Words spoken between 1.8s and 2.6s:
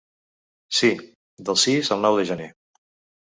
al nou de gener.